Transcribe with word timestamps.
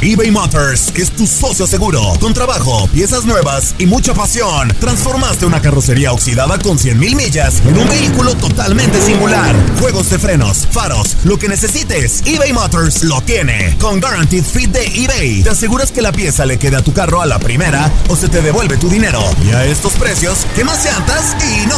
eBay 0.00 0.30
Motors 0.30 0.92
es 0.94 1.10
tu 1.10 1.26
socio 1.26 1.66
seguro. 1.66 2.00
Con 2.20 2.32
trabajo, 2.32 2.88
piezas 2.92 3.24
nuevas 3.24 3.74
y 3.78 3.86
mucha 3.86 4.14
pasión, 4.14 4.72
transformaste 4.78 5.44
una 5.44 5.60
carrocería 5.60 6.12
oxidada 6.12 6.56
con 6.60 6.78
100 6.78 7.00
mil 7.00 7.16
millas 7.16 7.60
en 7.66 7.76
un 7.76 7.88
vehículo 7.88 8.36
totalmente 8.36 9.02
singular. 9.02 9.56
Juegos 9.80 10.08
de 10.10 10.20
frenos, 10.20 10.68
faros, 10.70 11.16
lo 11.24 11.36
que 11.36 11.48
necesites, 11.48 12.22
eBay 12.24 12.52
Motors 12.52 13.02
lo 13.02 13.20
tiene. 13.22 13.76
Con 13.80 13.98
Guaranteed 13.98 14.44
Fit 14.44 14.70
de 14.70 14.86
eBay, 14.86 15.42
te 15.42 15.50
aseguras 15.50 15.90
que 15.90 16.00
la 16.00 16.12
pieza 16.12 16.46
le 16.46 16.60
quede 16.60 16.76
a 16.76 16.82
tu 16.82 16.92
carro 16.92 17.20
a 17.20 17.26
la 17.26 17.40
primera 17.40 17.90
o 18.08 18.14
se 18.14 18.28
te 18.28 18.40
devuelve 18.40 18.76
tu 18.76 18.88
dinero. 18.88 19.20
Y 19.44 19.50
a 19.50 19.64
estos 19.64 19.94
precios, 19.94 20.46
¿qué 20.54 20.62
más 20.62 20.84
llantas 20.84 21.36
y 21.42 21.66
no 21.66 21.77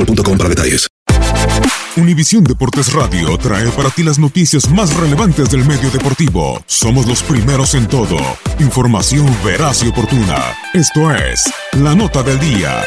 boostmobile.com 0.00 0.38
para 0.38 0.48
detalles. 0.48 0.88
Univisión 1.96 2.44
Deportes 2.44 2.92
Radio 2.92 3.36
trae 3.36 3.68
para 3.70 3.90
ti 3.90 4.02
las 4.02 4.18
noticias 4.18 4.70
más 4.70 4.94
relevantes 4.96 5.50
del 5.50 5.64
medio 5.64 5.90
deportivo. 5.90 6.62
Somos 6.66 7.06
los 7.06 7.22
primeros 7.22 7.74
en 7.74 7.88
todo. 7.88 8.16
Información 8.60 9.26
veraz 9.44 9.82
y 9.82 9.88
oportuna. 9.88 10.38
Esto 10.72 11.12
es 11.12 11.52
La 11.72 11.94
Nota 11.94 12.22
del 12.22 12.38
Día. 12.38 12.82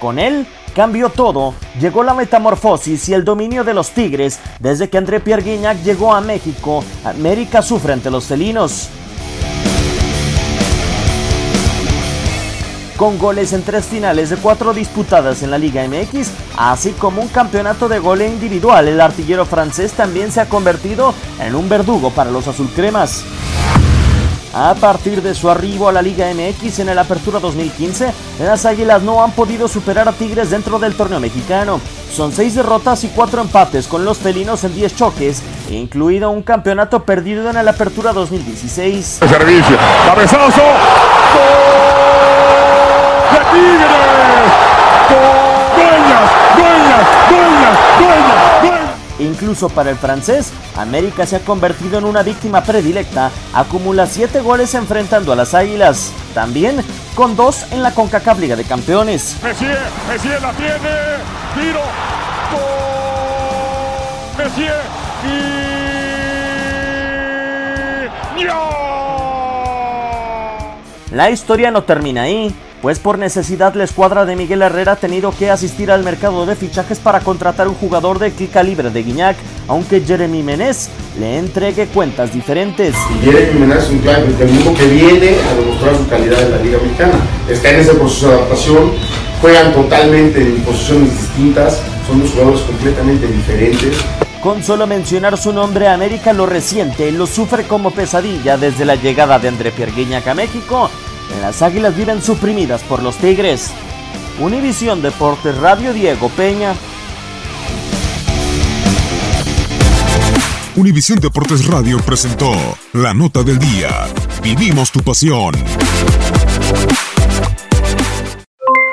Con 0.00 0.18
él 0.18 0.46
cambió 0.74 1.10
todo, 1.10 1.54
llegó 1.80 2.02
la 2.02 2.12
metamorfosis 2.12 3.08
y 3.08 3.14
el 3.14 3.24
dominio 3.24 3.62
de 3.62 3.74
los 3.74 3.90
Tigres 3.90 4.40
desde 4.58 4.90
que 4.90 4.98
André 4.98 5.20
Pierre 5.20 5.42
Guignac 5.42 5.80
llegó 5.84 6.12
a 6.12 6.20
México. 6.20 6.84
América 7.04 7.62
sufre 7.62 7.92
ante 7.92 8.10
los 8.10 8.24
felinos. 8.24 8.88
Con 13.02 13.18
goles 13.18 13.52
en 13.52 13.64
tres 13.64 13.86
finales 13.86 14.30
de 14.30 14.36
cuatro 14.36 14.72
disputadas 14.72 15.42
en 15.42 15.50
la 15.50 15.58
Liga 15.58 15.84
MX, 15.88 16.30
así 16.56 16.92
como 16.92 17.20
un 17.20 17.26
campeonato 17.26 17.88
de 17.88 17.98
gol 17.98 18.22
individual, 18.22 18.86
el 18.86 19.00
artillero 19.00 19.44
francés 19.44 19.90
también 19.90 20.30
se 20.30 20.40
ha 20.40 20.48
convertido 20.48 21.12
en 21.40 21.56
un 21.56 21.68
verdugo 21.68 22.10
para 22.10 22.30
los 22.30 22.46
azulcremas. 22.46 23.24
A 24.54 24.76
partir 24.76 25.20
de 25.20 25.34
su 25.34 25.50
arribo 25.50 25.88
a 25.88 25.92
la 25.92 26.00
Liga 26.00 26.32
MX 26.32 26.78
en 26.78 26.90
el 26.90 26.98
Apertura 27.00 27.40
2015, 27.40 28.12
las 28.38 28.66
Águilas 28.66 29.02
no 29.02 29.24
han 29.24 29.32
podido 29.32 29.66
superar 29.66 30.08
a 30.08 30.12
Tigres 30.12 30.50
dentro 30.50 30.78
del 30.78 30.94
torneo 30.94 31.18
mexicano. 31.18 31.80
Son 32.14 32.30
seis 32.30 32.54
derrotas 32.54 33.02
y 33.02 33.08
cuatro 33.08 33.42
empates 33.42 33.88
con 33.88 34.04
los 34.04 34.18
felinos 34.18 34.62
en 34.62 34.76
10 34.76 34.94
choques, 34.94 35.42
incluido 35.72 36.30
un 36.30 36.44
campeonato 36.44 37.02
perdido 37.02 37.50
en 37.50 37.56
el 37.56 37.66
Apertura 37.66 38.12
2016. 38.12 39.22
Servicio, 39.28 39.76
cabezazo, 40.06 40.38
¡Gol 40.38 40.52
de 40.52 41.21
Tigres! 43.52 44.52
¡Dueñas, 45.76 46.30
dueñas, 46.56 47.04
dueñas, 47.28 47.76
dueñas, 47.98 48.62
dueñas! 48.62 48.92
Incluso 49.18 49.68
para 49.68 49.90
el 49.90 49.96
francés, 49.96 50.52
América 50.76 51.26
se 51.26 51.36
ha 51.36 51.40
convertido 51.40 51.98
en 51.98 52.04
una 52.04 52.22
víctima 52.22 52.62
predilecta, 52.62 53.30
acumula 53.52 54.06
7 54.06 54.40
goles 54.40 54.74
enfrentando 54.74 55.32
a 55.32 55.36
las 55.36 55.54
Águilas, 55.54 56.12
también 56.34 56.82
con 57.14 57.36
2 57.36 57.72
en 57.72 57.82
la 57.82 57.92
CONCACAF 57.92 58.38
Liga 58.38 58.56
de 58.56 58.64
Campeones. 58.64 59.36
Messier, 59.42 59.78
Messier 60.08 60.42
la 60.42 60.52
tiene, 60.52 60.78
tiro, 61.54 61.80
gol, 62.50 64.44
Messier 64.44 64.80
y... 65.24 65.62
La 71.12 71.28
historia 71.28 71.70
no 71.70 71.82
termina 71.82 72.22
ahí, 72.22 72.54
pues 72.82 72.98
por 72.98 73.16
necesidad 73.16 73.74
la 73.74 73.84
escuadra 73.84 74.24
de 74.24 74.34
Miguel 74.34 74.60
Herrera 74.60 74.92
ha 74.92 74.96
tenido 74.96 75.30
que 75.30 75.50
asistir 75.50 75.92
al 75.92 76.02
mercado 76.02 76.44
de 76.46 76.56
fichajes 76.56 76.98
para 76.98 77.20
contratar 77.20 77.68
un 77.68 77.74
jugador 77.76 78.18
de 78.18 78.32
calibre 78.48 78.90
de 78.90 79.02
Guiñac, 79.04 79.36
aunque 79.68 80.00
Jeremy 80.00 80.42
Menez 80.42 80.88
le 81.18 81.38
entregue 81.38 81.86
cuentas 81.86 82.34
diferentes. 82.34 82.96
Y 83.20 83.24
Jeremy 83.24 83.60
Menez 83.60 83.84
es 83.84 83.90
un 83.90 84.52
mismo 84.52 84.74
que 84.74 84.86
viene 84.86 85.36
a 85.48 85.54
demostrar 85.54 85.96
su 85.96 86.08
calidad 86.08 86.42
en 86.42 86.50
la 86.50 86.58
Liga 86.58 86.78
Mexicana. 86.82 87.14
Está 87.48 87.70
en 87.70 87.80
ese 87.80 87.94
proceso 87.94 88.28
de 88.28 88.34
adaptación, 88.34 88.90
juegan 89.40 89.72
totalmente 89.72 90.40
en 90.40 90.60
posiciones 90.62 91.16
distintas, 91.16 91.80
son 92.08 92.20
dos 92.20 92.32
jugadores 92.32 92.62
completamente 92.62 93.28
diferentes. 93.28 93.96
Con 94.42 94.60
solo 94.64 94.88
mencionar 94.88 95.38
su 95.38 95.52
nombre, 95.52 95.86
América 95.86 96.32
lo 96.32 96.46
resiente, 96.46 97.12
lo 97.12 97.28
sufre 97.28 97.62
como 97.62 97.92
pesadilla 97.92 98.56
desde 98.56 98.84
la 98.84 98.96
llegada 98.96 99.38
de 99.38 99.46
André 99.46 99.70
Pierre 99.70 99.92
Guiñac 99.92 100.26
a 100.26 100.34
México. 100.34 100.90
Las 101.40 101.62
águilas 101.62 101.96
viven 101.96 102.22
suprimidas 102.22 102.82
por 102.82 103.02
los 103.02 103.16
tigres. 103.16 103.72
Univisión 104.38 105.02
Deportes 105.02 105.56
Radio 105.58 105.92
Diego 105.92 106.28
Peña. 106.30 106.74
Univisión 110.74 111.18
Deportes 111.20 111.66
Radio 111.66 111.98
presentó 111.98 112.50
La 112.92 113.12
Nota 113.12 113.42
del 113.42 113.58
Día. 113.58 113.90
Vivimos 114.42 114.90
tu 114.90 115.00
pasión. 115.00 115.54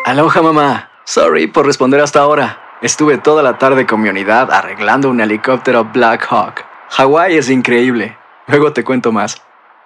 Aloha 0.05 0.41
mamá. 0.41 0.89
Sorry 1.05 1.47
por 1.47 1.65
responder 1.65 2.01
hasta 2.01 2.19
ahora. 2.19 2.61
Estuve 2.81 3.17
toda 3.17 3.43
la 3.43 3.57
tarde 3.57 3.85
con 3.85 4.01
mi 4.01 4.09
unidad 4.09 4.51
arreglando 4.51 5.09
un 5.09 5.21
helicóptero 5.21 5.85
Black 5.85 6.27
Hawk. 6.29 6.65
Hawái 6.89 7.37
es 7.37 7.49
increíble. 7.49 8.17
Luego 8.47 8.73
te 8.73 8.83
cuento 8.83 9.11
más. 9.11 9.41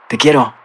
Te 0.08 0.18
quiero. 0.18 0.54